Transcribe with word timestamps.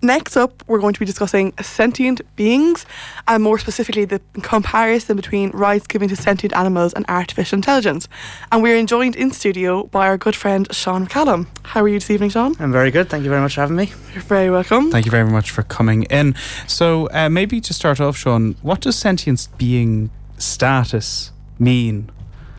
Next 0.00 0.36
up, 0.36 0.62
we're 0.68 0.78
going 0.78 0.94
to 0.94 1.00
be 1.00 1.06
discussing 1.06 1.52
sentient 1.60 2.20
beings, 2.36 2.86
and 3.26 3.42
more 3.42 3.58
specifically, 3.58 4.04
the 4.04 4.20
comparison 4.42 5.16
between 5.16 5.50
rights 5.50 5.88
given 5.88 6.08
to 6.08 6.14
sentient 6.14 6.54
animals 6.54 6.92
and 6.92 7.04
artificial 7.08 7.56
intelligence. 7.56 8.08
And 8.52 8.62
we're 8.62 8.80
joined 8.86 9.16
in 9.16 9.32
studio 9.32 9.84
by 9.84 10.06
our 10.06 10.16
good 10.16 10.36
friend 10.36 10.72
Sean 10.72 11.08
McCallum. 11.08 11.48
How 11.64 11.82
are 11.82 11.88
you 11.88 11.98
this 11.98 12.10
evening, 12.12 12.30
Sean? 12.30 12.54
I'm 12.60 12.70
very 12.70 12.92
good. 12.92 13.08
Thank 13.08 13.24
you 13.24 13.30
very 13.30 13.42
much 13.42 13.56
for 13.56 13.62
having 13.62 13.76
me. 13.76 13.90
You're 14.12 14.22
very 14.22 14.50
welcome. 14.50 14.92
Thank 14.92 15.04
you 15.04 15.10
very 15.10 15.28
much 15.28 15.50
for 15.50 15.64
coming 15.64 16.04
in. 16.04 16.36
So, 16.68 17.08
uh, 17.10 17.28
maybe 17.28 17.60
to 17.60 17.74
start 17.74 18.00
off, 18.00 18.16
Sean, 18.16 18.54
what 18.62 18.80
does 18.80 18.96
sentient 18.96 19.48
being 19.58 20.10
status 20.38 21.32
mean? 21.58 22.10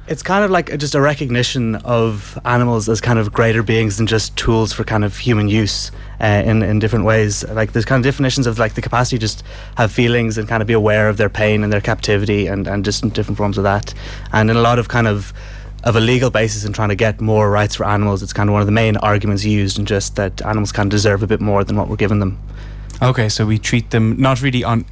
It's 0.09 0.23
kind 0.23 0.43
of 0.43 0.49
like 0.49 0.75
just 0.79 0.95
a 0.95 1.01
recognition 1.01 1.75
of 1.75 2.39
animals 2.43 2.89
as 2.89 2.99
kind 2.99 3.19
of 3.19 3.31
greater 3.31 3.61
beings 3.61 3.97
than 3.97 4.07
just 4.07 4.35
tools 4.35 4.73
for 4.73 4.83
kind 4.83 5.05
of 5.05 5.15
human 5.15 5.47
use 5.47 5.91
uh, 6.19 6.41
in 6.43 6.63
in 6.63 6.79
different 6.79 7.05
ways. 7.05 7.47
Like 7.47 7.73
there's 7.73 7.85
kind 7.85 8.03
of 8.03 8.11
definitions 8.11 8.47
of 8.47 8.57
like 8.57 8.73
the 8.73 8.81
capacity 8.81 9.17
to 9.17 9.21
just 9.21 9.43
have 9.77 9.91
feelings 9.91 10.39
and 10.39 10.47
kind 10.47 10.61
of 10.63 10.67
be 10.67 10.73
aware 10.73 11.09
of 11.09 11.17
their 11.17 11.29
pain 11.29 11.63
and 11.63 11.71
their 11.71 11.81
captivity 11.81 12.47
and 12.47 12.67
and 12.67 12.83
just 12.83 13.07
different 13.13 13.37
forms 13.37 13.57
of 13.59 13.63
that. 13.65 13.93
And 14.33 14.49
in 14.49 14.57
a 14.57 14.61
lot 14.61 14.79
of 14.79 14.87
kind 14.87 15.07
of 15.07 15.31
of 15.83 15.95
a 15.95 15.99
legal 15.99 16.31
basis 16.31 16.65
in 16.65 16.73
trying 16.73 16.89
to 16.89 16.95
get 16.95 17.21
more 17.21 17.51
rights 17.51 17.75
for 17.75 17.85
animals, 17.85 18.23
it's 18.23 18.33
kind 18.33 18.49
of 18.49 18.53
one 18.53 18.61
of 18.61 18.67
the 18.67 18.79
main 18.83 18.97
arguments 18.97 19.45
used, 19.45 19.77
and 19.77 19.87
just 19.87 20.15
that 20.15 20.41
animals 20.41 20.71
kind 20.71 20.87
of 20.87 20.91
deserve 20.91 21.21
a 21.21 21.27
bit 21.27 21.39
more 21.39 21.63
than 21.63 21.75
what 21.75 21.87
we're 21.87 21.95
giving 21.95 22.19
them. 22.19 22.39
Okay, 23.01 23.29
so 23.29 23.45
we 23.45 23.59
treat 23.59 23.91
them 23.91 24.19
not 24.19 24.41
really 24.41 24.63
on 24.63 24.85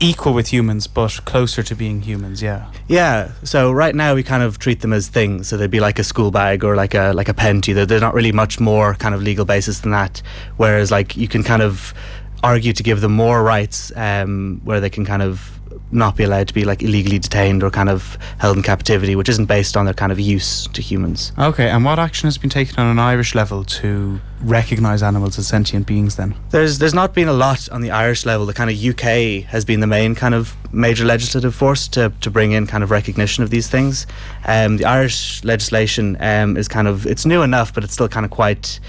equal 0.00 0.32
with 0.32 0.52
humans, 0.52 0.86
but 0.86 1.20
closer 1.24 1.62
to 1.62 1.74
being 1.74 2.02
humans. 2.02 2.42
Yeah. 2.42 2.70
Yeah. 2.86 3.32
So 3.42 3.72
right 3.72 3.94
now 3.94 4.14
we 4.14 4.22
kind 4.22 4.42
of 4.42 4.58
treat 4.58 4.80
them 4.80 4.92
as 4.92 5.08
things. 5.08 5.48
So 5.48 5.56
they'd 5.56 5.70
be 5.70 5.80
like 5.80 5.98
a 5.98 6.04
school 6.04 6.30
bag 6.30 6.64
or 6.64 6.76
like 6.76 6.94
a 6.94 7.12
like 7.12 7.28
a 7.28 7.34
pen 7.34 7.60
to 7.62 7.72
you. 7.72 7.86
They're 7.86 8.00
not 8.00 8.14
really 8.14 8.32
much 8.32 8.60
more 8.60 8.94
kind 8.94 9.14
of 9.14 9.22
legal 9.22 9.44
basis 9.44 9.80
than 9.80 9.90
that. 9.92 10.22
Whereas 10.56 10.90
like 10.90 11.16
you 11.16 11.28
can 11.28 11.42
kind 11.42 11.62
of 11.62 11.94
argue 12.42 12.72
to 12.72 12.82
give 12.82 13.00
them 13.00 13.12
more 13.12 13.42
rights, 13.42 13.92
um, 13.96 14.60
where 14.64 14.80
they 14.80 14.90
can 14.90 15.04
kind 15.04 15.22
of 15.22 15.57
not 15.90 16.16
be 16.16 16.24
allowed 16.24 16.48
to 16.48 16.54
be 16.54 16.64
like 16.64 16.82
illegally 16.82 17.18
detained 17.18 17.62
or 17.62 17.70
kind 17.70 17.88
of 17.88 18.18
held 18.38 18.56
in 18.56 18.62
captivity, 18.62 19.16
which 19.16 19.28
isn't 19.28 19.46
based 19.46 19.76
on 19.76 19.84
their 19.84 19.94
kind 19.94 20.12
of 20.12 20.20
use 20.20 20.66
to 20.68 20.82
humans. 20.82 21.32
Okay, 21.38 21.68
and 21.68 21.84
what 21.84 21.98
action 21.98 22.26
has 22.26 22.38
been 22.38 22.50
taken 22.50 22.78
on 22.78 22.86
an 22.86 22.98
Irish 22.98 23.34
level 23.34 23.64
to 23.64 24.20
recognise 24.40 25.02
animals 25.02 25.38
as 25.38 25.46
sentient 25.46 25.86
beings 25.86 26.16
then? 26.16 26.34
There's 26.50 26.78
there's 26.78 26.94
not 26.94 27.14
been 27.14 27.28
a 27.28 27.32
lot 27.32 27.68
on 27.70 27.80
the 27.80 27.90
Irish 27.90 28.26
level. 28.26 28.46
The 28.46 28.54
kind 28.54 28.70
of 28.70 28.76
UK 28.82 29.44
has 29.48 29.64
been 29.64 29.80
the 29.80 29.86
main 29.86 30.14
kind 30.14 30.34
of 30.34 30.54
major 30.72 31.04
legislative 31.04 31.54
force 31.54 31.88
to, 31.88 32.12
to 32.20 32.30
bring 32.30 32.52
in 32.52 32.66
kind 32.66 32.84
of 32.84 32.90
recognition 32.90 33.42
of 33.42 33.50
these 33.50 33.68
things. 33.68 34.06
Um, 34.46 34.76
the 34.76 34.84
Irish 34.84 35.42
legislation 35.44 36.16
um, 36.20 36.56
is 36.56 36.68
kind 36.68 36.88
of 36.88 37.06
it's 37.06 37.24
new 37.24 37.42
enough, 37.42 37.72
but 37.72 37.84
it's 37.84 37.94
still 37.94 38.08
kind 38.08 38.24
of 38.24 38.30
quite 38.30 38.80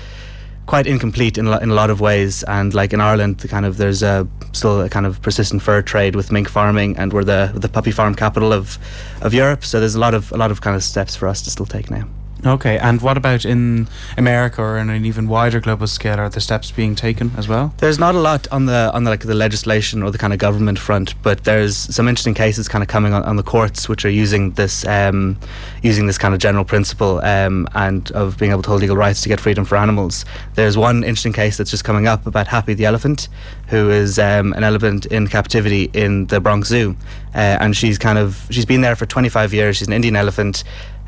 quite 0.70 0.86
incomplete 0.86 1.40
in 1.40 1.48
a, 1.48 1.50
lot, 1.50 1.64
in 1.64 1.72
a 1.72 1.74
lot 1.74 1.90
of 1.90 2.00
ways. 2.00 2.44
And 2.44 2.76
like 2.76 2.94
in 2.94 3.02
Ireland, 3.02 3.40
the 3.40 3.48
kind 3.48 3.66
of 3.66 3.78
there's 3.78 4.04
a 4.04 4.28
still 4.52 4.82
a 4.82 4.90
kind 4.90 5.08
of 5.08 5.20
persistent 5.22 5.64
fur 5.64 5.82
trade 5.82 6.16
with 6.16 6.32
mink 6.32 6.48
farming, 6.48 6.96
and 6.98 7.12
we're 7.12 7.24
the 7.24 7.52
the 7.56 7.70
puppy 7.70 7.92
farm 7.92 8.14
capital 8.14 8.54
of 8.54 8.78
of 9.22 9.34
Europe. 9.34 9.66
So 9.66 9.80
there's 9.80 9.96
a 9.96 10.00
lot 10.00 10.14
of 10.14 10.32
a 10.32 10.38
lot 10.38 10.52
of 10.52 10.62
kind 10.62 10.76
of 10.76 10.84
steps 10.84 11.16
for 11.16 11.28
us 11.28 11.42
to 11.42 11.50
still 11.50 11.66
take 11.66 11.90
now. 11.90 12.08
Okay, 12.46 12.78
and 12.78 13.02
what 13.02 13.18
about 13.18 13.44
in 13.44 13.90
America 14.18 14.62
or 14.62 14.78
on 14.78 14.90
an 14.90 15.06
even 15.06 15.28
wider 15.28 15.60
global 15.60 15.88
scale? 15.88 16.20
Are 16.20 16.30
the 16.30 16.40
steps 16.40 16.72
being 16.72 16.96
taken 16.96 17.32
as 17.38 17.50
well? 17.50 17.74
There's 17.78 18.00
not 18.00 18.16
a 18.16 18.20
lot 18.20 18.48
on 18.50 18.66
the 18.66 18.90
on 18.94 19.04
the, 19.04 19.10
like 19.10 19.24
the 19.24 19.34
legislation 19.34 20.02
or 20.02 20.10
the 20.10 20.18
kind 20.18 20.32
of 20.32 20.40
government 20.40 20.80
front, 20.80 21.22
but 21.22 21.44
there's 21.44 21.76
some 21.76 22.08
interesting 22.08 22.34
cases 22.34 22.70
kind 22.70 22.82
of 22.82 22.88
coming 22.88 23.14
on, 23.14 23.24
on 23.24 23.36
the 23.36 23.44
courts 23.44 23.90
which 23.90 24.06
are 24.06 24.10
using 24.10 24.52
this 24.52 24.88
um, 24.88 25.38
using 25.84 26.08
this 26.08 26.18
kind 26.18 26.34
of 26.34 26.40
general 26.40 26.64
principle 26.64 27.20
um, 27.26 27.68
and 27.76 28.10
of 28.12 28.38
being 28.38 28.52
able 28.52 28.62
to 28.62 28.70
hold 28.70 28.82
legal 28.82 28.96
rights 28.96 29.22
to 29.24 29.30
get 29.30 29.42
freedom 29.42 29.66
for 29.66 29.78
animals. 29.78 30.24
There's 30.56 30.78
one 30.78 31.04
interesting 31.04 31.34
case 31.34 31.58
that's 31.58 31.72
just 31.72 31.84
coming 31.84 32.08
up 32.08 32.26
about 32.26 32.48
Happy 32.48 32.74
the 32.74 32.86
elephant, 32.86 33.28
who 33.68 33.90
is 33.90 34.18
um, 34.18 34.54
an 34.54 34.64
elephant 34.64 35.06
in 35.08 35.28
captivity 35.28 35.90
in 35.94 36.28
the 36.28 36.40
Bronx 36.40 36.70
Zoo, 36.70 36.96
uh, 37.36 37.58
and 37.60 37.76
she's 37.76 37.98
kind 37.98 38.18
of 38.18 38.48
she's 38.50 38.66
been 38.66 38.80
there 38.80 38.96
for 38.96 39.06
25 39.06 39.54
years. 39.54 39.76
She's 39.78 39.88
an 39.88 39.94
Indian 39.94 40.16
elephant. 40.16 40.64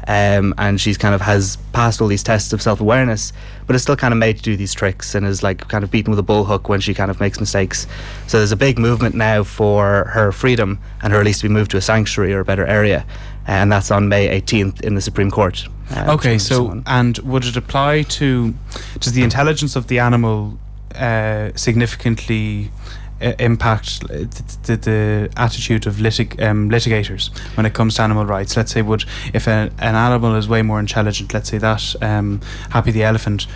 Um, 0.08 0.54
and 0.58 0.82
she's 0.82 0.98
kind 0.98 1.14
of 1.14 1.22
has 1.22 1.58
passed 1.74 2.02
all 2.02 2.08
these 2.08 2.24
tests 2.24 2.54
of 2.54 2.62
self 2.62 2.82
awareness, 2.82 3.34
but 3.68 3.76
is 3.76 3.84
still 3.84 3.96
kind 3.96 4.14
of 4.14 4.18
made 4.18 4.38
to 4.38 4.44
do 4.44 4.58
these 4.58 4.74
tricks 4.74 5.16
and 5.16 5.26
is 5.26 5.44
like 5.44 5.68
kind 5.68 5.84
of 5.84 5.92
beaten 5.92 6.12
with 6.12 6.20
a 6.20 6.24
bullhook 6.24 6.70
when 6.70 6.80
she 6.80 6.94
kind 6.94 7.12
of 7.12 7.20
makes 7.20 7.40
mistakes. 7.40 7.88
So 8.28 8.38
there's 8.38 8.52
a 8.52 8.58
big 8.58 8.80
movement 8.80 9.16
now 9.16 9.44
for 9.44 10.06
her 10.06 10.32
freedom 10.32 10.80
and 11.02 11.14
her 11.14 11.20
release 11.20 11.40
to 11.42 11.48
be 11.48 11.54
moved 11.54 11.72
to 11.72 11.78
a 11.78 11.82
sanctuary 11.82 12.34
or 12.34 12.40
a 12.40 12.46
better 12.46 12.66
area, 12.66 13.06
and 13.46 13.72
that's 13.72 13.92
on 13.92 14.10
May 14.10 14.42
18th 14.42 14.82
in 14.82 14.96
the 14.96 15.02
Supreme 15.02 15.30
Court. 15.30 15.68
Uh, 15.96 16.14
okay, 16.14 16.38
so 16.38 16.82
and 16.86 17.18
would 17.20 17.46
it 17.46 17.58
apply 17.58 18.04
to 18.04 18.54
does 19.00 19.14
the 19.14 19.24
intelligence 19.24 19.76
of 19.76 19.88
the 19.88 20.00
animal 20.00 20.58
uh, 20.96 21.52
significantly 21.56 22.72
impact 23.40 24.02
the, 24.08 24.78
the, 24.78 25.30
attitude 25.38 25.88
of 25.88 25.96
litig- 25.96 26.42
um, 26.42 26.70
litigators 26.70 27.36
when 27.56 27.66
it 27.66 27.74
comes 27.74 27.96
to 27.96 28.02
animal 28.02 28.26
rights. 28.26 28.58
Let's 28.58 28.72
say, 28.72 28.82
would 28.82 29.06
if 29.34 29.48
a, 29.48 29.72
an 29.80 29.96
animal 29.96 30.36
is 30.36 30.48
way 30.48 30.62
more 30.62 30.80
intelligent, 30.80 31.34
let's 31.34 31.50
say 31.50 31.58
that 31.59 31.96
um, 32.02 32.42
Happy 32.70 32.92
the 32.92 33.04
elephant 33.04 33.48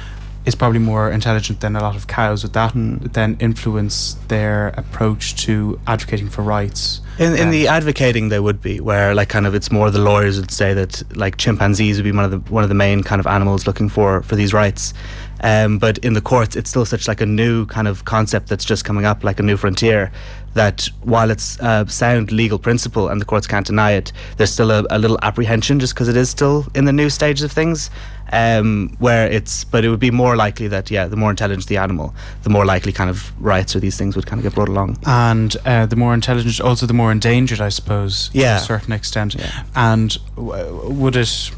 is 0.45 0.53
probably 0.53 0.79
more 0.79 1.09
intelligent 1.09 1.59
than 1.61 1.75
a 1.75 1.81
lot 1.81 1.95
of 1.95 2.07
cows. 2.07 2.43
Would 2.43 2.53
that 2.53 2.73
mm. 2.73 3.11
then 3.13 3.35
influence 3.39 4.13
their 4.27 4.67
approach 4.69 5.35
to 5.45 5.79
advocating 5.87 6.29
for 6.29 6.43
rights? 6.43 7.01
In, 7.17 7.35
in 7.35 7.49
the 7.49 7.67
advocating, 7.67 8.29
there 8.29 8.43
would 8.43 8.61
be 8.61 8.79
where 8.79 9.15
like 9.15 9.29
kind 9.29 9.47
of 9.47 9.55
it's 9.55 9.71
more 9.71 9.89
the 9.89 9.99
lawyers 9.99 10.39
would 10.39 10.51
say 10.51 10.73
that 10.73 11.01
like 11.15 11.37
chimpanzees 11.37 11.97
would 11.97 12.03
be 12.03 12.11
one 12.11 12.25
of 12.25 12.31
the 12.31 12.39
one 12.53 12.63
of 12.63 12.69
the 12.69 12.75
main 12.75 13.03
kind 13.03 13.19
of 13.19 13.27
animals 13.27 13.65
looking 13.65 13.89
for 13.89 14.21
for 14.21 14.35
these 14.35 14.53
rights, 14.53 14.93
um, 15.41 15.77
but 15.79 15.97
in 15.99 16.13
the 16.13 16.21
courts, 16.21 16.55
it's 16.55 16.69
still 16.69 16.85
such 16.85 17.07
like 17.07 17.21
a 17.21 17.25
new 17.25 17.65
kind 17.65 17.87
of 17.87 18.05
concept 18.05 18.47
that's 18.49 18.65
just 18.65 18.85
coming 18.85 19.05
up, 19.05 19.23
like 19.23 19.39
a 19.39 19.43
new 19.43 19.57
frontier. 19.57 20.11
That 20.53 20.87
while 21.03 21.31
it's 21.31 21.59
a 21.59 21.85
sound 21.89 22.31
legal 22.31 22.57
principle 22.57 23.09
and 23.09 23.19
the 23.19 23.25
courts 23.25 23.45
can't 23.45 23.67
deny 23.67 23.91
it, 23.91 24.13
there's 24.37 24.51
still 24.53 24.71
a, 24.71 24.85
a 24.89 24.97
little 24.97 25.19
apprehension 25.21 25.81
just 25.81 25.93
because 25.93 26.07
it 26.07 26.15
is 26.15 26.29
still 26.29 26.65
in 26.73 26.85
the 26.85 26.93
new 26.93 27.09
stages 27.09 27.43
of 27.43 27.51
things. 27.51 27.89
Um, 28.31 28.95
where 28.99 29.29
it's, 29.29 29.65
but 29.65 29.85
it 29.85 29.89
would 29.89 29.99
be 29.99 30.09
more 30.11 30.35
likely 30.35 30.67
that 30.69 30.89
yeah, 30.89 31.05
the 31.07 31.15
more 31.15 31.29
intelligent 31.29 31.67
the 31.67 31.77
animal, 31.77 32.15
the 32.41 32.49
more 32.49 32.65
likely 32.65 32.91
kind 32.91 33.09
of 33.09 33.31
rights 33.39 33.75
or 33.75 33.79
these 33.79 33.97
things 33.97 34.15
would 34.15 34.25
kind 34.25 34.39
of 34.39 34.43
get 34.43 34.55
brought 34.55 34.69
along. 34.69 34.97
And 35.05 35.55
uh, 35.65 35.85
the 35.85 35.95
more 35.95 36.13
intelligent, 36.13 36.59
also 36.59 36.85
the 36.87 36.93
more 36.93 37.11
endangered, 37.11 37.61
I 37.61 37.69
suppose. 37.69 38.31
Yeah, 38.33 38.57
to 38.57 38.63
a 38.63 38.65
certain 38.65 38.93
extent. 38.93 39.35
Yeah. 39.35 39.63
And 39.75 40.17
w- 40.37 40.89
would 40.89 41.15
it? 41.17 41.51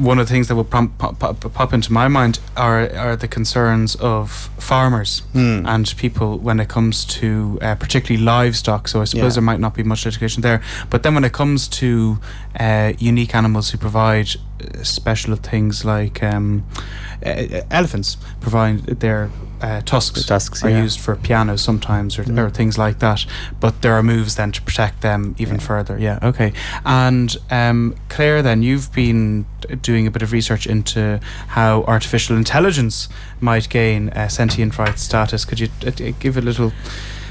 One 0.00 0.18
of 0.18 0.26
the 0.26 0.32
things 0.32 0.48
that 0.48 0.56
will 0.56 0.64
pop, 0.64 0.98
pop, 0.98 1.18
pop, 1.18 1.72
into 1.72 1.92
my 1.92 2.08
mind 2.08 2.38
are 2.56 2.90
are 2.94 3.16
the 3.16 3.28
concerns 3.28 3.94
of 3.96 4.30
farmers 4.58 5.22
mm. 5.34 5.66
and 5.66 5.94
people 5.96 6.38
when 6.38 6.60
it 6.60 6.68
comes 6.68 7.04
to 7.04 7.58
uh, 7.62 7.74
particularly 7.74 8.22
livestock. 8.24 8.88
So 8.88 9.00
I 9.00 9.04
suppose 9.04 9.32
yeah. 9.32 9.40
there 9.40 9.42
might 9.42 9.60
not 9.60 9.74
be 9.74 9.82
much 9.82 10.06
education 10.06 10.42
there. 10.42 10.60
But 10.90 11.02
then 11.02 11.14
when 11.14 11.24
it 11.24 11.32
comes 11.32 11.68
to 11.68 12.18
uh, 12.58 12.92
unique 12.98 13.34
animals 13.34 13.70
who 13.70 13.78
provide 13.78 14.28
uh, 14.60 14.82
special 14.82 15.36
things 15.36 15.84
like 15.84 16.22
um, 16.22 16.64
uh, 17.24 17.62
elephants 17.70 18.16
provide 18.40 18.78
their 19.00 19.30
uh, 19.60 19.80
tusks, 19.82 20.24
tusks 20.24 20.64
are 20.64 20.70
yeah. 20.70 20.82
used 20.82 21.00
for 21.00 21.16
pianos 21.16 21.62
sometimes 21.62 22.18
or, 22.18 22.24
mm. 22.24 22.38
or, 22.38 22.50
things 22.50 22.78
like 22.78 22.98
that. 23.00 23.26
But 23.60 23.82
there 23.82 23.94
are 23.94 24.02
moves 24.02 24.36
then 24.36 24.52
to 24.52 24.62
protect 24.62 25.02
them 25.02 25.34
even 25.38 25.56
yeah. 25.56 25.66
further. 25.66 25.98
Yeah, 25.98 26.18
okay. 26.22 26.52
And 26.84 27.36
um, 27.50 27.94
Claire, 28.08 28.42
then 28.42 28.62
you've 28.62 28.92
been 28.92 29.46
doing 29.82 30.06
a 30.06 30.10
bit 30.10 30.22
of 30.22 30.32
research 30.32 30.66
into 30.66 31.20
how 31.48 31.82
artificial 31.84 32.36
intelligence 32.36 33.08
might 33.40 33.68
gain 33.68 34.10
uh, 34.10 34.28
sentient 34.28 34.78
rights 34.78 35.02
status. 35.02 35.44
Could 35.44 35.60
you 35.60 35.68
uh, 35.86 35.90
give 36.18 36.36
a 36.36 36.40
little? 36.40 36.72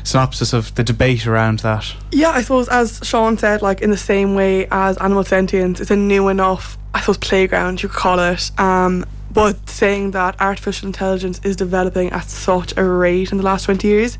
Synopsis 0.04 0.54
of 0.54 0.74
the 0.76 0.84
debate 0.84 1.28
around 1.28 1.60
that? 1.60 1.94
Yeah, 2.12 2.32
I 2.32 2.42
suppose 2.42 2.68
as 2.70 3.00
Sean 3.04 3.38
said, 3.38 3.62
like 3.62 3.82
in 3.82 3.90
the 3.90 3.98
same 3.98 4.36
way 4.36 4.68
as 4.72 4.98
animal 4.98 5.24
sentience, 5.24 5.80
it's 5.80 5.92
a 5.92 5.96
new 5.96 6.28
enough, 6.28 6.78
I 6.94 7.02
suppose, 7.02 7.18
playground 7.18 7.82
you 7.84 7.90
could 7.90 7.98
call 7.98 8.20
it. 8.20 8.52
Um, 8.60 9.06
but 9.32 9.70
saying 9.70 10.12
that 10.12 10.40
artificial 10.42 10.88
intelligence 10.88 11.40
is 11.44 11.56
developing 11.56 12.10
at 12.12 12.30
such 12.30 12.76
a 12.78 12.84
rate 12.84 13.32
in 13.32 13.38
the 13.38 13.44
last 13.44 13.66
20 13.66 13.88
years 13.88 14.18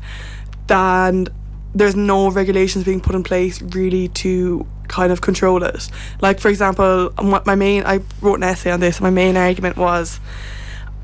that 0.68 1.28
there's 1.74 1.96
no 1.96 2.30
regulations 2.30 2.84
being 2.84 3.00
put 3.00 3.14
in 3.14 3.22
place 3.22 3.60
really 3.60 4.08
to 4.08 4.66
kind 4.88 5.12
of 5.12 5.20
control 5.20 5.62
it. 5.62 5.88
Like, 6.20 6.40
for 6.40 6.48
example, 6.48 7.12
my 7.22 7.54
main, 7.54 7.84
I 7.84 8.00
wrote 8.20 8.36
an 8.36 8.42
essay 8.42 8.70
on 8.70 8.80
this, 8.80 8.96
and 8.96 9.04
my 9.04 9.10
main 9.10 9.36
argument 9.36 9.76
was 9.76 10.20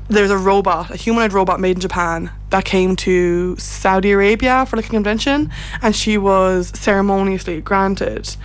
there's 0.09 0.31
a 0.31 0.37
robot, 0.37 0.91
a 0.91 0.95
humanoid 0.95 1.33
robot 1.33 1.59
made 1.59 1.77
in 1.77 1.81
Japan 1.81 2.31
that 2.49 2.65
came 2.65 2.95
to 2.97 3.55
Saudi 3.57 4.11
Arabia 4.11 4.65
for 4.65 4.77
like 4.77 4.87
a 4.87 4.89
convention, 4.89 5.51
and 5.81 5.95
she 5.95 6.17
was 6.17 6.71
ceremoniously 6.79 7.61
granted. 7.61 8.35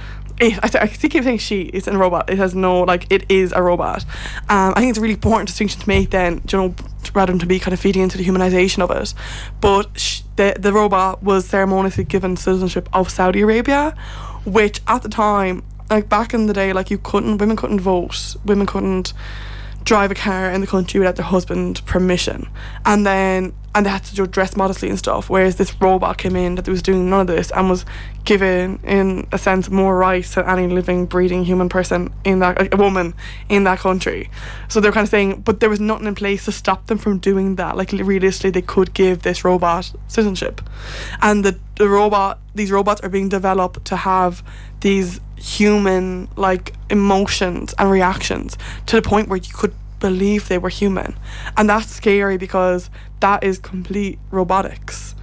It, 0.41 0.59
I, 0.63 0.83
I 0.83 0.87
keep 0.89 1.23
saying 1.23 1.39
she 1.39 1.63
it's 1.63 1.87
a 1.87 1.97
robot. 1.97 2.31
It 2.31 2.39
has 2.39 2.55
no 2.55 2.81
like 2.83 3.07
it 3.11 3.31
is 3.31 3.53
a 3.53 3.63
robot. 3.63 4.05
Um, 4.49 4.73
I 4.75 4.81
think 4.81 4.91
it's 4.91 4.99
a 4.99 5.03
really 5.03 5.15
important 5.15 5.49
distinction 5.49 5.81
to 5.81 5.89
make 5.89 6.11
then 6.11 6.43
you 6.51 6.59
know 6.59 6.75
rather 7.15 7.33
than 7.33 7.39
to 7.41 7.47
be 7.47 7.59
kind 7.59 7.75
of 7.75 7.81
feeding 7.81 8.03
into 8.03 8.19
the 8.19 8.25
humanization 8.25 8.81
of 8.83 8.91
it. 8.91 9.15
But 9.61 9.99
sh- 9.99 10.23
the, 10.37 10.57
the 10.59 10.73
robot 10.73 11.23
was 11.23 11.47
ceremoniously 11.47 12.05
given 12.05 12.37
citizenship 12.37 12.89
of 12.93 13.11
Saudi 13.11 13.43
Arabia 13.43 13.95
which 14.45 14.81
at 14.89 15.03
the 15.03 15.09
time 15.09 15.63
like 15.91 16.09
back 16.09 16.35
in 16.35 16.47
the 16.47 16.53
day 16.53 16.73
like 16.73 16.91
you 16.91 16.99
couldn't 16.99 17.39
women 17.39 17.57
couldn't 17.57 17.81
vote. 17.81 18.37
Women 18.45 18.67
couldn't 18.67 19.13
drive 19.85 20.11
a 20.11 20.15
car 20.15 20.51
in 20.51 20.61
the 20.61 20.67
country 20.67 21.01
without 21.01 21.17
their 21.17 21.27
husband 21.27 21.85
permission. 21.87 22.49
And 22.85 23.07
then 23.07 23.53
and 23.75 23.87
they 23.87 23.91
had 23.91 24.05
to 24.05 24.27
dress 24.27 24.55
modestly 24.55 24.91
and 24.91 24.99
stuff 24.99 25.31
whereas 25.31 25.57
this 25.57 25.81
robot 25.81 26.19
came 26.19 26.37
in 26.37 26.57
that 26.57 26.69
was 26.69 26.83
doing 26.83 27.09
none 27.09 27.23
of 27.23 27.27
this 27.27 27.51
and 27.53 27.71
was 27.71 27.87
given 28.25 28.79
in 28.85 29.27
a 29.33 29.39
sense 29.39 29.71
more 29.71 29.97
rights 29.97 30.35
than 30.35 30.47
any 30.47 30.67
living 30.67 31.07
breathing 31.07 31.43
human 31.43 31.71
person 31.71 32.13
in 32.25 32.39
that 32.41 32.73
a 32.73 32.77
woman 32.77 33.15
in 33.49 33.65
that 33.65 33.79
country. 33.79 34.31
So 34.69 34.81
they're 34.81 34.93
kind 34.93 35.05
of 35.05 35.11
saying 35.11 35.41
but 35.41 35.61
there 35.61 35.71
was 35.71 35.81
nothing 35.81 36.07
in 36.07 36.15
place 36.15 36.45
to 36.45 36.53
stop 36.53 36.87
them 36.87 36.99
from 36.99 37.19
doing 37.19 37.57
that. 37.57 37.77
Like 37.77 37.93
realistically 37.93 38.51
they 38.51 38.63
could 38.63 38.93
give 38.93 39.23
this 39.23 39.45
robot 39.45 39.93
citizenship. 40.07 40.61
And 41.21 41.45
the, 41.45 41.59
the 41.77 41.89
robot 41.89 42.41
these 42.55 42.71
robots 42.71 43.01
are 43.01 43.09
being 43.09 43.31
developed 43.31 43.85
to 43.87 43.97
have 43.97 44.43
these 44.81 45.21
human 45.43 46.29
like 46.37 46.73
emotions 46.89 47.75
and 47.77 47.91
reactions 47.91 48.57
to 48.87 48.95
the 48.95 49.03
point 49.03 49.29
where 49.29 49.39
you 49.39 49.53
could 49.53 49.75
believe 49.99 50.49
they 50.49 50.59
were 50.59 50.69
human. 50.69 51.17
And 51.57 51.69
that's 51.69 51.91
scary 51.91 52.37
because 52.39 52.89
that 53.21 53.43
is 53.43 53.59
complete 53.59 54.19
robotics. 54.31 55.17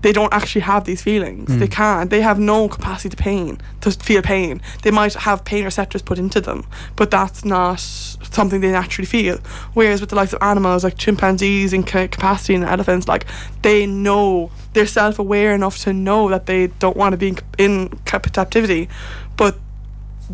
They 0.00 0.12
don't 0.12 0.32
actually 0.34 0.62
have 0.62 0.84
these 0.84 1.00
feelings. 1.00 1.48
Mm. 1.48 1.58
They 1.60 1.68
can't. 1.68 2.10
They 2.10 2.22
have 2.22 2.38
no 2.38 2.68
capacity 2.68 3.10
to 3.10 3.16
pain, 3.16 3.60
to 3.82 3.92
feel 3.92 4.20
pain. 4.20 4.60
They 4.82 4.90
might 4.90 5.14
have 5.14 5.44
pain 5.44 5.64
receptors 5.64 6.02
put 6.02 6.18
into 6.18 6.40
them, 6.40 6.66
but 6.96 7.10
that's 7.10 7.44
not 7.44 7.78
something 7.78 8.60
they 8.60 8.72
naturally 8.72 9.06
feel. 9.06 9.38
Whereas 9.74 10.00
with 10.00 10.10
the 10.10 10.16
likes 10.16 10.32
of 10.32 10.42
animals 10.42 10.82
like 10.82 10.98
chimpanzees 10.98 11.72
and 11.72 11.86
capacity 11.86 12.54
and 12.54 12.64
elephants, 12.64 13.06
like 13.06 13.26
they 13.62 13.86
know 13.86 14.50
they're 14.72 14.86
self-aware 14.86 15.54
enough 15.54 15.78
to 15.78 15.92
know 15.92 16.28
that 16.30 16.46
they 16.46 16.66
don't 16.66 16.96
want 16.96 17.12
to 17.12 17.16
be 17.16 17.28
in, 17.28 17.38
in 17.58 17.88
captivity, 18.04 18.88
but 19.36 19.58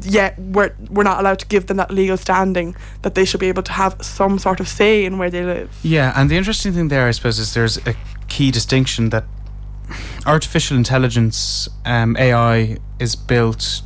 yet 0.03 0.39
we're 0.39 0.73
we're 0.91 1.03
not 1.03 1.19
allowed 1.21 1.39
to 1.41 1.47
give 1.47 1.67
them 1.67 1.77
that 1.79 1.91
legal 1.91 2.17
standing 2.17 2.77
that 3.03 3.15
they 3.15 3.25
should 3.25 3.41
be 3.41 3.49
able 3.49 3.63
to 3.63 3.73
have 3.73 3.97
some 4.01 4.39
sort 4.39 4.61
of 4.61 4.69
say 4.69 5.05
in 5.05 5.19
where 5.19 5.31
they 5.31 5.45
live. 5.45 5.71
Yeah, 5.83 6.13
and 6.17 6.31
the 6.31 6.37
interesting 6.37 6.73
thing 6.73 6.89
there, 6.89 7.07
I 7.07 7.11
suppose, 7.13 7.39
is 7.39 7.55
there's 7.55 7.79
a 7.87 7.95
key 8.29 8.51
distinction 8.51 9.11
that 9.11 9.25
artificial 10.27 10.77
intelligence, 10.77 11.69
um, 11.85 12.17
AI, 12.19 12.77
is 12.99 13.17
built 13.17 13.83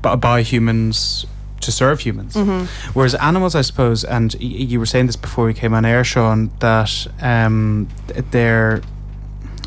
by 0.00 0.42
humans 0.42 1.26
to 1.60 1.72
serve 1.72 2.00
humans. 2.00 2.34
Mm-hmm. 2.34 2.90
Whereas 2.92 3.14
animals, 3.16 3.54
I 3.54 3.62
suppose, 3.62 4.04
and 4.04 4.34
y- 4.34 4.46
you 4.46 4.78
were 4.78 4.86
saying 4.86 5.06
this 5.06 5.16
before 5.16 5.46
we 5.46 5.54
came 5.54 5.74
on 5.74 5.84
air, 5.84 6.04
Sean, 6.04 6.50
that 6.60 7.06
um, 7.20 7.88
they're 8.30 8.82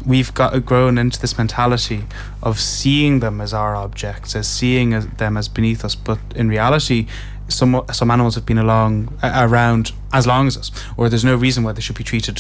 we've 0.06 0.34
got 0.34 0.66
grown 0.66 0.98
into 0.98 1.20
this 1.20 1.38
mentality 1.38 2.06
of 2.42 2.60
seeing 2.60 3.20
them 3.20 3.42
as 3.42 3.54
our 3.54 3.76
objects, 3.76 4.36
as 4.36 4.48
seeing 4.48 4.92
them 4.92 5.38
as 5.38 5.48
beneath 5.48 5.84
us. 5.86 5.96
But 5.96 6.20
in 6.36 6.50
reality, 6.50 7.08
some 7.48 7.84
some 7.92 8.12
animals 8.12 8.36
have 8.36 8.46
been 8.46 8.58
along 8.58 9.18
around 9.24 9.92
as 10.14 10.26
long 10.28 10.48
as 10.48 10.58
us, 10.58 10.72
or 10.98 11.10
there's 11.10 11.26
no 11.26 11.36
reason 11.36 11.64
why 11.64 11.72
they 11.74 11.82
should 11.82 11.98
be 11.98 12.04
treated 12.04 12.40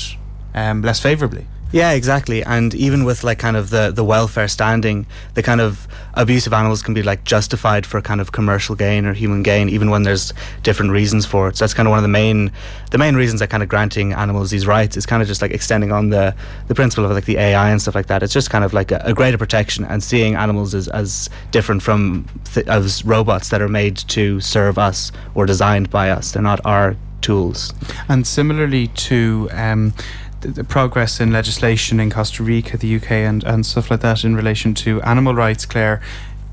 um, 0.53 0.81
less 0.81 0.99
favorably. 0.99 1.45
Yeah, 1.71 1.91
exactly. 1.91 2.43
And 2.43 2.73
even 2.73 3.03
with 3.03 3.23
like 3.23 3.37
kind 3.37 3.55
of 3.55 3.69
the 3.69 3.91
the 3.91 4.03
welfare 4.03 4.47
standing, 4.47 5.05
the 5.35 5.43
kind 5.43 5.61
of 5.61 5.87
abuse 6.15 6.47
of 6.47 6.53
animals 6.53 6.81
can 6.81 6.95
be 6.95 7.03
like 7.03 7.23
justified 7.23 7.85
for 7.85 8.01
kind 8.01 8.19
of 8.19 8.31
commercial 8.31 8.75
gain 8.75 9.05
or 9.05 9.13
human 9.13 9.43
gain, 9.43 9.69
even 9.69 9.91
when 9.91 10.01
there's 10.01 10.33
different 10.63 10.91
reasons 10.91 11.27
for 11.27 11.47
it. 11.47 11.57
So 11.57 11.65
that's 11.65 11.75
kind 11.75 11.87
of 11.87 11.91
one 11.91 11.99
of 11.99 12.03
the 12.03 12.07
main 12.09 12.51
the 12.89 12.97
main 12.97 13.15
reasons 13.15 13.39
that 13.41 13.51
kind 13.51 13.61
of 13.61 13.69
granting 13.69 14.13
animals 14.13 14.49
these 14.49 14.65
rights 14.65 14.97
is 14.97 15.05
kind 15.05 15.21
of 15.21 15.27
just 15.27 15.43
like 15.43 15.51
extending 15.51 15.91
on 15.91 16.09
the 16.09 16.33
the 16.67 16.73
principle 16.73 17.05
of 17.05 17.11
like 17.11 17.25
the 17.25 17.37
AI 17.37 17.69
and 17.69 17.79
stuff 17.79 17.93
like 17.93 18.07
that. 18.07 18.23
It's 18.23 18.33
just 18.33 18.49
kind 18.49 18.63
of 18.63 18.73
like 18.73 18.91
a, 18.91 19.01
a 19.05 19.13
greater 19.13 19.37
protection 19.37 19.85
and 19.85 20.03
seeing 20.03 20.33
animals 20.35 20.73
as 20.73 20.87
as 20.87 21.29
different 21.51 21.83
from 21.83 22.25
th- 22.53 22.67
as 22.67 23.05
robots 23.05 23.49
that 23.49 23.61
are 23.61 23.69
made 23.69 23.97
to 24.09 24.41
serve 24.41 24.79
us 24.79 25.11
or 25.35 25.45
designed 25.45 25.91
by 25.91 26.09
us. 26.09 26.31
They're 26.31 26.41
not 26.41 26.61
our 26.65 26.95
tools. 27.21 27.73
And 28.07 28.25
similarly 28.25 28.87
to 28.87 29.49
um, 29.51 29.93
the, 30.41 30.49
the, 30.49 30.63
progress 30.63 31.19
in 31.19 31.31
legislation 31.31 31.99
in 31.99 32.09
Costa 32.09 32.43
Rica, 32.43 32.77
the 32.77 32.95
UK, 32.95 33.11
and, 33.11 33.43
and 33.43 33.65
stuff 33.65 33.91
like 33.91 34.01
that 34.01 34.23
in 34.23 34.35
relation 34.35 34.73
to 34.75 35.01
animal 35.01 35.33
rights, 35.33 35.65
Claire. 35.65 36.01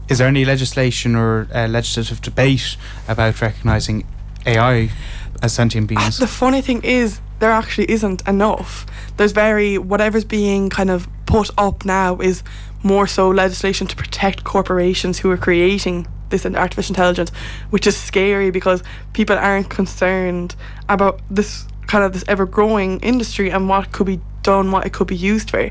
Is 0.09 0.19
there 0.19 0.29
any 0.29 0.45
legislation 0.45 1.17
or 1.17 1.49
uh, 1.55 1.67
legislative 1.67 2.21
debate 2.21 2.77
about 3.09 3.41
recognising 3.41 4.07
AI 4.47 4.91
as 5.43 5.53
sentient 5.53 5.89
beings? 5.89 6.19
The 6.19 6.27
funny 6.27 6.63
thing 6.63 6.83
is, 6.85 7.21
there 7.39 7.51
actually 7.51 7.91
isn't 7.91 8.27
enough. 8.27 8.87
There's 9.17 9.33
very, 9.33 9.79
whatever's 9.79 10.25
being 10.25 10.71
kind 10.71 10.91
of 10.91 11.09
put 11.27 11.51
up 11.59 11.85
now 11.85 12.19
is 12.19 12.43
more 12.83 13.07
so 13.07 13.29
legislation 13.29 13.87
to 13.89 13.97
protect 13.97 14.45
corporations 14.45 15.19
who 15.19 15.31
are 15.31 15.37
creating 15.37 16.07
this 16.31 16.47
artificial 16.47 16.93
intelligence, 16.93 17.31
which 17.71 17.87
is 17.87 17.97
scary 17.97 18.51
because 18.51 18.83
people 19.13 19.37
aren't 19.37 19.71
concerned 19.71 20.55
about 20.89 21.21
this 21.31 21.67
kind 21.87 22.05
of 22.05 22.13
this 22.13 22.25
ever 22.29 22.47
growing 22.47 23.01
industry 23.01 23.51
and 23.51 23.69
what 23.69 23.93
could 23.93 24.07
be 24.07 24.21
done, 24.43 24.71
what 24.71 24.87
it 24.87 24.93
could 24.93 25.07
be 25.07 25.17
used 25.17 25.51
for. 25.51 25.71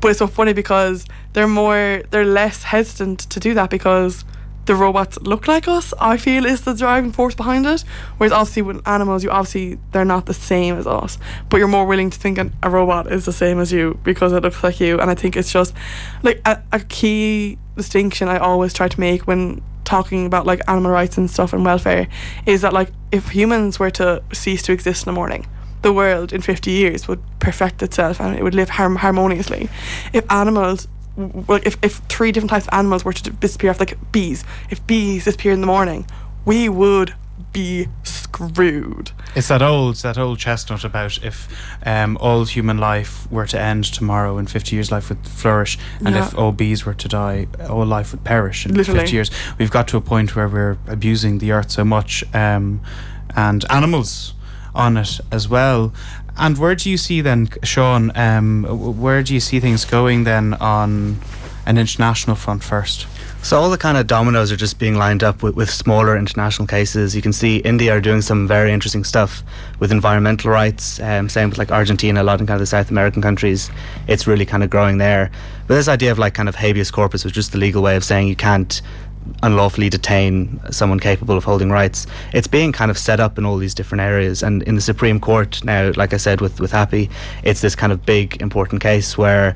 But 0.00 0.08
it's 0.08 0.18
so 0.18 0.26
funny 0.26 0.52
because 0.52 1.06
they're 1.32 1.48
more, 1.48 2.02
they're 2.10 2.24
less 2.24 2.62
hesitant 2.62 3.20
to 3.30 3.40
do 3.40 3.54
that 3.54 3.70
because 3.70 4.24
the 4.68 4.74
robots 4.74 5.18
look 5.22 5.48
like 5.48 5.66
us. 5.66 5.94
I 5.98 6.18
feel 6.18 6.44
is 6.44 6.60
the 6.60 6.74
driving 6.74 7.10
force 7.10 7.34
behind 7.34 7.64
it. 7.66 7.80
Whereas 8.18 8.32
obviously 8.32 8.62
with 8.62 8.86
animals, 8.86 9.24
you 9.24 9.30
obviously 9.30 9.78
they're 9.92 10.04
not 10.04 10.26
the 10.26 10.34
same 10.34 10.76
as 10.76 10.86
us, 10.86 11.16
but 11.48 11.56
you're 11.56 11.68
more 11.68 11.86
willing 11.86 12.10
to 12.10 12.18
think 12.18 12.38
a 12.38 12.70
robot 12.70 13.10
is 13.10 13.24
the 13.24 13.32
same 13.32 13.60
as 13.60 13.72
you 13.72 13.98
because 14.04 14.32
it 14.34 14.42
looks 14.42 14.62
like 14.62 14.78
you. 14.78 15.00
And 15.00 15.10
I 15.10 15.14
think 15.14 15.36
it's 15.36 15.50
just 15.50 15.74
like 16.22 16.42
a, 16.44 16.62
a 16.70 16.80
key 16.80 17.56
distinction 17.76 18.28
I 18.28 18.36
always 18.36 18.74
try 18.74 18.88
to 18.88 19.00
make 19.00 19.26
when 19.26 19.62
talking 19.88 20.26
about 20.26 20.44
like 20.44 20.60
animal 20.68 20.90
rights 20.90 21.16
and 21.16 21.30
stuff 21.30 21.54
and 21.54 21.64
welfare 21.64 22.06
is 22.44 22.60
that 22.60 22.74
like 22.74 22.92
if 23.10 23.30
humans 23.30 23.78
were 23.78 23.90
to 23.90 24.22
cease 24.32 24.62
to 24.62 24.72
exist 24.72 25.06
in 25.06 25.06
the 25.06 25.14
morning 25.14 25.46
the 25.80 25.92
world 25.92 26.32
in 26.32 26.42
50 26.42 26.70
years 26.70 27.08
would 27.08 27.22
perfect 27.38 27.82
itself 27.82 28.20
and 28.20 28.36
it 28.36 28.42
would 28.42 28.54
live 28.54 28.68
harm- 28.68 28.96
harmoniously. 28.96 29.68
If 30.12 30.30
animals 30.30 30.88
like 31.48 31.66
if, 31.66 31.76
if 31.82 31.96
three 32.08 32.30
different 32.30 32.50
types 32.50 32.66
of 32.66 32.74
animals 32.74 33.04
were 33.04 33.12
to 33.12 33.30
disappear 33.30 33.70
off 33.70 33.80
like 33.80 33.96
bees 34.12 34.44
if 34.70 34.86
bees 34.86 35.24
disappear 35.24 35.50
in 35.50 35.60
the 35.60 35.66
morning 35.66 36.06
we 36.44 36.68
would 36.68 37.12
be 37.52 37.88
screwed. 38.38 39.12
It's 39.34 39.48
that 39.48 39.62
old 39.62 39.96
that 39.96 40.18
old 40.18 40.38
chestnut 40.38 40.84
about 40.84 41.22
if 41.24 41.48
um, 41.84 42.16
all 42.20 42.44
human 42.44 42.78
life 42.78 43.30
were 43.30 43.46
to 43.46 43.60
end 43.60 43.84
tomorrow 43.84 44.38
and 44.38 44.50
50 44.50 44.76
years 44.76 44.90
life 44.90 45.08
would 45.08 45.26
flourish 45.26 45.78
and 46.00 46.14
yeah. 46.14 46.26
if 46.26 46.38
all 46.38 46.52
bees 46.52 46.86
were 46.86 46.94
to 46.94 47.08
die 47.08 47.46
all 47.68 47.84
life 47.86 48.12
would 48.12 48.24
perish 48.24 48.66
in 48.66 48.74
Literally. 48.74 49.00
50 49.00 49.14
years. 49.14 49.30
We've 49.58 49.70
got 49.70 49.88
to 49.88 49.96
a 49.96 50.00
point 50.00 50.36
where 50.36 50.48
we're 50.48 50.78
abusing 50.86 51.38
the 51.38 51.52
earth 51.52 51.70
so 51.70 51.84
much 51.84 52.24
um, 52.34 52.80
and 53.36 53.64
animals 53.70 54.34
on 54.74 54.96
it 54.96 55.20
as 55.32 55.48
well. 55.48 55.92
And 56.36 56.56
where 56.56 56.76
do 56.76 56.88
you 56.88 56.96
see 56.96 57.20
then, 57.20 57.48
Sean? 57.64 58.16
Um, 58.16 58.62
where 59.00 59.22
do 59.24 59.34
you 59.34 59.40
see 59.40 59.58
things 59.58 59.84
going 59.84 60.22
then 60.24 60.54
on 60.54 61.20
an 61.66 61.78
international 61.78 62.36
front 62.36 62.62
first? 62.62 63.06
So 63.40 63.58
all 63.58 63.70
the 63.70 63.78
kind 63.78 63.96
of 63.96 64.06
dominoes 64.06 64.52
are 64.52 64.56
just 64.56 64.78
being 64.78 64.96
lined 64.96 65.22
up 65.22 65.42
with, 65.42 65.54
with 65.54 65.70
smaller 65.70 66.16
international 66.16 66.68
cases. 66.68 67.16
You 67.16 67.22
can 67.22 67.32
see 67.32 67.58
India 67.58 67.96
are 67.96 68.00
doing 68.00 68.20
some 68.20 68.46
very 68.46 68.72
interesting 68.72 69.04
stuff 69.04 69.42
with 69.78 69.90
environmental 69.90 70.50
rights. 70.50 71.00
Um, 71.00 71.28
same 71.28 71.48
with 71.48 71.58
like 71.58 71.70
Argentina, 71.70 72.22
a 72.22 72.24
lot 72.24 72.40
in 72.40 72.46
kind 72.46 72.56
of 72.56 72.60
the 72.60 72.66
South 72.66 72.90
American 72.90 73.22
countries. 73.22 73.70
It's 74.06 74.26
really 74.26 74.44
kind 74.44 74.62
of 74.62 74.70
growing 74.70 74.98
there. 74.98 75.30
But 75.66 75.76
this 75.76 75.88
idea 75.88 76.12
of 76.12 76.18
like 76.18 76.34
kind 76.34 76.48
of 76.48 76.56
habeas 76.56 76.90
corpus, 76.90 77.24
which 77.24 77.32
is 77.32 77.36
just 77.36 77.52
the 77.52 77.58
legal 77.58 77.82
way 77.82 77.96
of 77.96 78.04
saying 78.04 78.28
you 78.28 78.36
can't 78.36 78.82
unlawfully 79.42 79.88
detain 79.88 80.60
someone 80.70 80.98
capable 80.98 81.36
of 81.36 81.44
holding 81.44 81.70
rights. 81.70 82.06
It's 82.32 82.46
being 82.46 82.72
kind 82.72 82.90
of 82.90 82.98
set 82.98 83.20
up 83.20 83.38
in 83.38 83.44
all 83.44 83.56
these 83.56 83.74
different 83.74 84.02
areas. 84.02 84.42
And 84.42 84.62
in 84.64 84.74
the 84.74 84.80
Supreme 84.80 85.20
Court 85.20 85.64
now, 85.64 85.92
like 85.96 86.12
I 86.12 86.16
said 86.16 86.40
with, 86.40 86.60
with 86.60 86.72
Happy, 86.72 87.08
it's 87.42 87.60
this 87.60 87.74
kind 87.74 87.92
of 87.92 88.04
big 88.04 88.40
important 88.42 88.82
case 88.82 89.16
where 89.16 89.54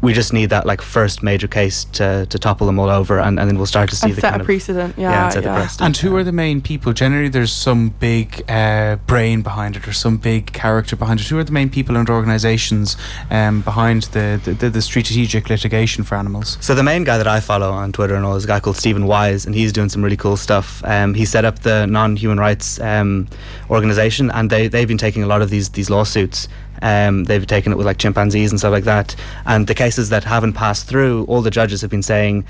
we 0.00 0.12
just 0.12 0.32
need 0.32 0.50
that 0.50 0.64
like 0.64 0.80
first 0.80 1.22
major 1.22 1.48
case 1.48 1.84
to, 1.84 2.26
to 2.26 2.38
topple 2.38 2.66
them 2.66 2.78
all 2.78 2.88
over, 2.88 3.18
and, 3.18 3.40
and 3.40 3.50
then 3.50 3.56
we'll 3.56 3.66
start 3.66 3.90
to 3.90 3.96
see 3.96 4.08
and 4.08 4.16
the 4.16 4.20
set 4.20 4.30
kind 4.30 4.42
a 4.42 4.44
precedent. 4.44 4.92
Of, 4.92 4.98
yeah, 4.98 5.32
yeah, 5.32 5.40
yeah. 5.40 5.54
precedent. 5.56 5.86
And 5.86 5.96
who 5.96 6.16
are 6.16 6.24
the 6.24 6.32
main 6.32 6.60
people? 6.60 6.92
Generally, 6.92 7.30
there's 7.30 7.52
some 7.52 7.90
big 7.90 8.48
uh, 8.48 8.96
brain 9.06 9.42
behind 9.42 9.76
it, 9.76 9.88
or 9.88 9.92
some 9.92 10.16
big 10.16 10.52
character 10.52 10.94
behind 10.94 11.20
it. 11.20 11.26
Who 11.26 11.38
are 11.38 11.44
the 11.44 11.52
main 11.52 11.68
people 11.68 11.96
and 11.96 12.08
organisations 12.08 12.96
um, 13.30 13.62
behind 13.62 14.04
the, 14.04 14.40
the, 14.44 14.70
the 14.70 14.82
strategic 14.82 15.50
litigation 15.50 16.04
for 16.04 16.14
animals? 16.14 16.58
So 16.60 16.74
the 16.74 16.84
main 16.84 17.02
guy 17.04 17.18
that 17.18 17.26
I 17.26 17.40
follow 17.40 17.72
on 17.72 17.92
Twitter 17.92 18.14
and 18.14 18.24
all 18.24 18.36
is 18.36 18.44
a 18.44 18.48
guy 18.48 18.60
called 18.60 18.76
Steven 18.76 19.06
Wise, 19.06 19.46
and 19.46 19.54
he's 19.54 19.72
doing 19.72 19.88
some 19.88 20.02
really 20.04 20.16
cool 20.16 20.36
stuff. 20.36 20.82
Um, 20.84 21.14
he 21.14 21.24
set 21.24 21.44
up 21.44 21.60
the 21.60 21.86
non-human 21.86 22.38
rights 22.38 22.78
um, 22.80 23.26
organisation, 23.68 24.30
and 24.30 24.48
they 24.48 24.68
they've 24.68 24.88
been 24.88 24.98
taking 24.98 25.24
a 25.24 25.26
lot 25.26 25.42
of 25.42 25.50
these 25.50 25.70
these 25.70 25.90
lawsuits 25.90 26.46
um, 26.82 27.24
they've 27.24 27.46
taken 27.46 27.72
it 27.72 27.76
with 27.76 27.86
like 27.86 27.98
chimpanzees 27.98 28.50
and 28.50 28.58
stuff 28.58 28.72
like 28.72 28.84
that. 28.84 29.14
And 29.46 29.66
the 29.66 29.74
cases 29.74 30.10
that 30.10 30.24
haven't 30.24 30.54
passed 30.54 30.86
through, 30.86 31.24
all 31.24 31.42
the 31.42 31.50
judges 31.50 31.80
have 31.82 31.90
been 31.90 32.02
saying 32.02 32.44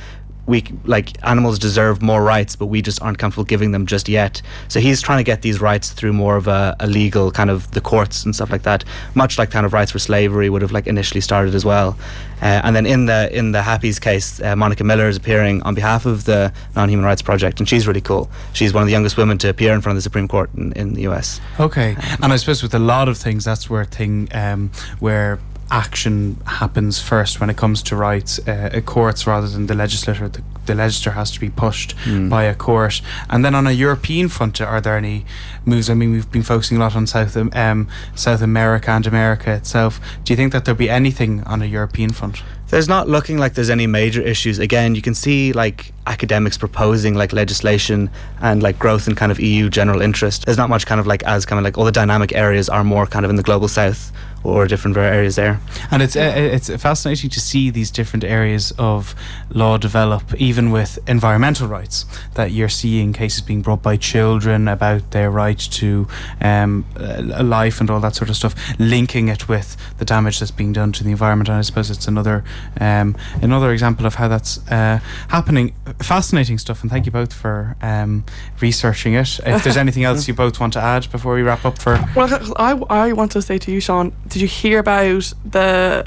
we 0.49 0.64
like 0.85 1.12
animals 1.23 1.59
deserve 1.59 2.00
more 2.00 2.23
rights, 2.25 2.57
but 2.57 2.67
we 2.67 2.81
just 2.81 3.00
aren't 3.02 3.19
comfortable 3.19 3.45
giving 3.45 3.73
them 3.73 3.85
just 3.85 4.09
yet. 4.09 4.40
So 4.69 4.81
he's 4.81 5.02
trying 5.02 5.19
to 5.19 5.25
get 5.25 5.43
these 5.43 5.61
rights 5.61 5.90
through 5.90 6.14
more 6.14 6.37
of 6.37 6.49
a, 6.49 6.75
a 6.81 6.87
legal 6.87 7.31
kind 7.31 7.50
of 7.50 7.71
the 7.73 7.83
courts 7.83 8.25
and 8.25 8.35
stuff 8.35 8.50
like 8.50 8.62
that, 8.62 8.83
much 9.14 9.37
like 9.38 9.50
kind 9.50 9.67
of 9.67 9.75
rights 9.75 9.93
for 9.93 9.99
slavery 9.99 10.49
would 10.49 10.62
have 10.62 10.73
like 10.73 10.87
initially 10.87 11.21
started 11.21 11.55
as 11.55 11.67
well. 11.67 11.99
Uh, 12.40 12.62
and 12.64 12.75
then 12.75 12.87
in 12.87 13.07
the 13.07 13.28
in 13.37 13.52
the 13.52 13.61
Happy's 13.61 13.99
case, 13.99 14.40
uh, 14.40 14.57
Monica 14.57 14.85
Miller 14.85 15.09
is 15.09 15.17
appearing 15.17 15.62
on 15.64 15.75
behalf 15.75 16.07
of 16.07 16.25
the 16.25 16.52
Non-Human 16.75 17.05
Rights 17.05 17.21
Project, 17.21 17.61
and 17.61 17.69
she's 17.69 17.87
really 17.87 18.00
cool. 18.00 18.31
She's 18.55 18.73
one 18.73 18.83
of 18.83 18.87
the 18.87 18.93
youngest 18.93 19.17
women 19.19 19.37
to 19.38 19.50
appear 19.50 19.75
in 19.75 19.83
front 19.83 19.95
of 19.95 19.99
the 19.99 20.02
Supreme 20.02 20.28
Court 20.28 20.49
in, 20.57 20.73
in 20.73 20.95
the 20.95 21.02
U.S. 21.02 21.40
Okay, 21.61 21.97
and 22.23 22.33
I 22.33 22.37
suppose 22.37 22.62
with 22.62 22.75
a 22.75 22.78
lot 22.78 23.09
of 23.09 23.19
things, 23.19 23.45
that's 23.45 23.69
where 23.69 23.85
thing 23.85 24.28
um, 24.33 24.71
where 24.99 25.40
action 25.70 26.37
happens 26.46 27.00
first 27.00 27.40
when 27.40 27.50
it 27.50 27.56
comes 27.56 27.82
to 27.84 27.96
rights 27.96 28.38
uh, 28.48 28.80
courts 28.84 29.26
rather 29.26 29.46
than 29.48 29.66
the 29.66 29.75
legislature. 29.75 30.28
The, 30.28 30.42
the 30.66 30.75
legislature 30.75 31.12
has 31.14 31.30
to 31.32 31.40
be 31.40 31.48
pushed 31.50 31.94
Mm. 32.04 32.28
by 32.30 32.44
a 32.44 32.54
court. 32.54 33.00
And 33.30 33.44
then 33.44 33.54
on 33.54 33.66
a 33.66 33.72
European 33.72 34.28
front, 34.28 34.60
are 34.60 34.80
there 34.80 34.96
any 34.96 35.25
moves? 35.64 35.88
I 35.90 35.94
mean, 35.94 36.12
we've 36.12 36.30
been 36.30 36.42
focusing 36.42 36.76
a 36.76 36.80
lot 36.80 36.94
on 36.96 37.06
South 37.06 37.37
um, 37.37 37.88
South 38.14 38.42
America 38.42 38.90
and 38.90 39.06
America 39.06 39.50
itself. 39.52 40.00
Do 40.25 40.32
you 40.32 40.37
think 40.37 40.52
that 40.52 40.64
there'll 40.64 40.78
be 40.78 40.90
anything 40.90 41.42
on 41.44 41.62
a 41.62 41.66
European 41.66 42.10
front? 42.10 42.42
There's 42.68 42.88
not 42.88 43.08
looking 43.08 43.38
like 43.38 43.54
there's 43.54 43.70
any 43.70 43.87
major 43.87 44.20
issues. 44.20 44.58
Again, 44.58 44.94
you 44.94 45.00
can 45.00 45.14
see 45.14 45.52
like 45.54 45.92
academics 46.06 46.58
proposing 46.58 47.14
like 47.14 47.32
legislation 47.32 48.10
and 48.42 48.62
like 48.62 48.78
growth 48.78 49.08
in 49.08 49.14
kind 49.14 49.32
of 49.32 49.40
EU 49.40 49.70
general 49.70 50.02
interest. 50.02 50.44
There's 50.44 50.58
not 50.58 50.68
much 50.68 50.84
kind 50.84 51.00
of 51.00 51.06
like 51.06 51.22
as 51.22 51.46
kind 51.46 51.58
of 51.58 51.64
like 51.64 51.78
all 51.78 51.87
the 51.87 51.92
dynamic 51.92 52.32
areas 52.34 52.68
are 52.68 52.84
more 52.84 53.06
kind 53.06 53.25
of 53.25 53.30
in 53.30 53.37
the 53.37 53.42
global 53.42 53.68
south 53.68 54.12
or 54.45 54.66
different 54.66 54.97
areas 54.97 55.37
there. 55.37 55.61
And 55.90 56.02
it's 56.02 56.16
uh, 56.16 56.33
it's 56.37 56.68
fascinating 56.76 57.30
to 57.30 57.40
see 57.40 57.71
these 57.71 57.90
different 57.90 58.25
areas 58.25 58.73
of 58.78 59.14
law 59.50 59.78
develop, 59.78 60.35
even 60.40 60.71
with 60.71 60.99
environmental 61.07 61.68
rights. 61.68 62.04
That 62.35 62.52
you're 62.52 62.68
seeing 62.68 63.12
cases 63.12 63.42
being 63.42 63.62
brought 63.62 63.83
by 63.83 63.97
children 63.97 64.68
about 64.68 65.11
their 65.11 65.30
right 65.30 65.59
to 65.59 66.07
um, 66.40 66.85
life 66.97 67.80
and 67.80 67.90
all 67.90 68.00
that 68.00 68.14
sort 68.14 68.30
of 68.30 68.37
stuff, 68.37 68.54
linking 68.78 69.28
it 69.28 69.49
with 69.49 69.76
the 69.99 70.04
damage 70.04 70.38
that's 70.38 70.50
being 70.50 70.73
done 70.73 70.92
to 70.92 71.04
the 71.04 71.11
environment. 71.11 71.49
And 71.49 71.59
I 71.59 71.62
suppose 71.62 71.90
it's 71.90 72.09
another 72.09 72.45
um, 72.80 73.16
another 73.42 73.73
example 73.73 74.07
of 74.07 74.14
how 74.14 74.28
that's 74.28 74.59
uh, 74.71 75.00
happening. 75.28 75.75
Fascinating 76.00 76.59
stuff, 76.59 76.83
and 76.83 76.90
thank 76.90 77.07
you 77.07 77.12
both 77.12 77.33
for 77.33 77.76
um, 77.83 78.25
researching 78.61 79.14
it. 79.14 79.40
If 79.45 79.64
there's 79.64 79.76
anything 79.85 80.04
else 80.04 80.28
you 80.28 80.35
both 80.35 80.61
want 80.61 80.73
to 80.75 80.80
add 80.80 81.11
before 81.11 81.35
we 81.35 81.42
wrap 81.42 81.64
up 81.64 81.78
for 81.78 81.99
Well, 82.14 82.28
I, 82.57 82.73
I 82.90 83.12
want 83.12 83.33
to 83.33 83.42
say 83.42 83.59
to 83.59 83.73
you, 83.73 83.80
Sean, 83.80 84.12
did 84.28 84.40
you 84.42 84.49
hear 84.49 84.78
about 84.80 85.32
the 85.44 86.04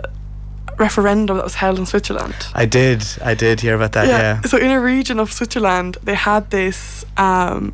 referendum 0.77 1.37
that 1.37 1.43
was 1.43 1.55
held 1.55 1.77
in 1.79 1.85
Switzerland? 1.85 2.35
I 2.53 2.65
did, 2.65 3.03
I 3.23 3.33
did 3.35 3.61
hear 3.61 3.75
about 3.75 3.91
that. 3.93 4.07
Yeah. 4.07 4.41
So 4.41 4.57
in 4.57 4.71
a 4.71 4.79
region 4.79 5.19
of 5.19 5.31
Switzerland, 5.31 5.97
they 6.03 6.15
had 6.15 6.49
this 6.51 7.05
um, 7.17 7.73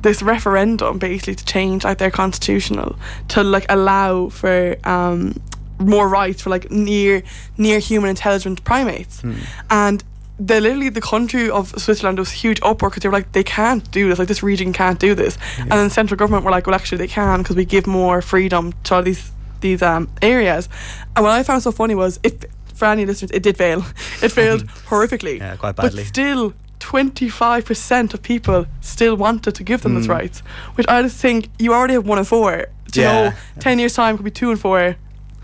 this 0.00 0.22
referendum 0.22 0.98
basically 0.98 1.34
to 1.36 1.44
change 1.44 1.84
like 1.84 1.98
their 1.98 2.10
constitutional 2.10 2.96
to 3.28 3.42
like 3.42 3.66
allow 3.68 4.28
for 4.30 4.76
um, 4.84 5.40
more 5.78 6.08
rights 6.08 6.42
for 6.42 6.50
like 6.50 6.70
near 6.70 7.22
near 7.58 7.78
human 7.78 8.10
intelligent 8.10 8.64
primates, 8.64 9.20
Hmm. 9.20 9.34
and 9.70 10.04
the 10.40 10.60
literally 10.60 10.88
the 10.88 11.00
country 11.00 11.48
of 11.50 11.68
Switzerland 11.80 12.18
was 12.18 12.32
huge 12.32 12.58
uproar 12.62 12.90
because 12.90 13.02
they 13.02 13.08
were 13.08 13.12
like 13.18 13.30
they 13.32 13.44
can't 13.44 13.88
do 13.92 14.08
this 14.08 14.18
like 14.18 14.28
this 14.28 14.42
region 14.42 14.72
can't 14.72 14.98
do 14.98 15.14
this, 15.14 15.38
and 15.58 15.70
then 15.70 15.90
central 15.90 16.18
government 16.18 16.44
were 16.44 16.50
like 16.50 16.66
well 16.66 16.74
actually 16.74 16.98
they 16.98 17.06
can 17.06 17.38
because 17.42 17.54
we 17.54 17.64
give 17.64 17.86
more 17.86 18.20
freedom 18.22 18.72
to 18.84 18.94
all 18.96 19.02
these 19.02 19.30
these 19.62 19.80
um, 19.82 20.08
areas, 20.20 20.68
and 21.16 21.24
what 21.24 21.32
I 21.32 21.42
found 21.42 21.62
so 21.62 21.72
funny 21.72 21.94
was 21.94 22.20
if 22.22 22.34
for 22.74 22.86
any 22.86 23.06
listeners 23.06 23.30
it 23.32 23.42
did 23.42 23.56
fail, 23.56 23.84
it 24.22 24.28
failed 24.40 24.66
horrifically, 24.90 25.38
Yeah, 25.38 25.56
quite 25.56 25.76
but 25.76 25.82
badly. 25.84 26.04
still. 26.04 26.52
25% 26.80 28.12
of 28.14 28.22
people 28.22 28.66
still 28.80 29.16
wanted 29.16 29.54
to 29.54 29.62
give 29.62 29.82
them 29.82 29.94
those 29.94 30.06
Mm. 30.08 30.10
rights, 30.18 30.40
which 30.74 30.86
I 30.88 31.00
just 31.02 31.16
think 31.16 31.48
you 31.58 31.72
already 31.72 31.94
have 31.94 32.06
one 32.06 32.18
and 32.18 32.26
four. 32.26 32.66
Do 32.90 33.00
you 33.00 33.06
Yeah. 33.06 33.12
know, 33.30 33.32
10 33.60 33.78
years' 33.78 33.94
time 33.94 34.16
could 34.16 34.24
be 34.24 34.30
two 34.32 34.50
and 34.50 34.58
four. 34.60 34.96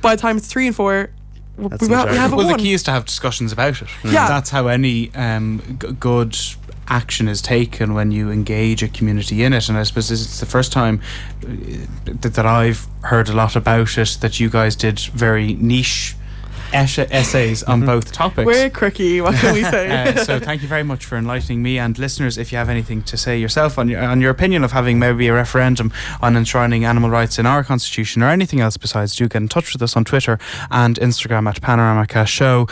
By 0.02 0.16
the 0.16 0.20
time 0.22 0.36
it's 0.36 0.48
three 0.48 0.66
and 0.66 0.74
four, 0.76 1.10
w- 1.56 1.70
That's 1.70 1.82
we, 1.82 1.88
the 1.88 2.06
we 2.10 2.16
have 2.16 2.32
a 2.32 2.36
well, 2.36 2.46
one. 2.46 2.56
the 2.56 2.62
key 2.62 2.72
is 2.72 2.82
to 2.84 2.90
have 2.90 3.04
discussions 3.04 3.52
about 3.52 3.80
it. 3.82 3.88
Yeah. 4.04 4.26
that's 4.28 4.50
how 4.50 4.66
any 4.66 5.10
um, 5.14 5.62
g- 5.80 5.92
good 6.00 6.36
action 6.88 7.28
is 7.28 7.42
taken 7.42 7.94
when 7.94 8.10
you 8.10 8.30
engage 8.30 8.82
a 8.82 8.88
community 8.88 9.42
in 9.42 9.52
it. 9.52 9.68
And 9.68 9.78
I 9.78 9.82
suppose 9.82 10.10
it's 10.10 10.40
the 10.40 10.46
first 10.46 10.72
time 10.72 11.00
uh, 11.42 11.48
that, 12.04 12.34
that 12.34 12.46
I've 12.46 12.86
heard 13.02 13.28
a 13.28 13.34
lot 13.34 13.56
about 13.56 13.96
it. 13.98 14.18
That 14.20 14.40
you 14.40 14.50
guys 14.50 14.76
did 14.76 14.98
very 15.00 15.54
niche 15.54 16.16
essays 16.72 17.62
on 17.62 17.84
both 17.84 18.12
topics. 18.12 18.46
We're 18.46 18.70
quirky, 18.70 19.20
what 19.20 19.34
can 19.34 19.54
we 19.54 19.62
say? 19.74 19.88
Uh, 19.90 20.24
so 20.24 20.38
thank 20.38 20.62
you 20.62 20.68
very 20.68 20.82
much 20.82 21.04
for 21.04 21.16
enlightening 21.16 21.62
me 21.62 21.78
and 21.78 21.98
listeners. 21.98 22.38
If 22.38 22.52
you 22.52 22.58
have 22.58 22.68
anything 22.68 23.02
to 23.04 23.16
say 23.16 23.38
yourself 23.38 23.78
on 23.78 23.88
your 23.88 24.02
on 24.02 24.20
your 24.20 24.30
opinion 24.30 24.64
of 24.64 24.72
having 24.72 24.98
maybe 24.98 25.28
a 25.28 25.34
referendum 25.34 25.92
on 26.20 26.36
enshrining 26.36 26.84
animal 26.84 27.10
rights 27.10 27.38
in 27.38 27.46
our 27.46 27.64
constitution 27.64 28.22
or 28.22 28.28
anything 28.28 28.60
else 28.60 28.76
besides, 28.76 29.16
do 29.16 29.28
get 29.28 29.42
in 29.42 29.48
touch 29.48 29.72
with 29.72 29.82
us 29.82 29.96
on 29.96 30.04
Twitter 30.04 30.38
and 30.70 30.98
Instagram 30.98 31.48
at 31.48 31.60
Panoramica 31.60 32.26
Show. 32.26 32.68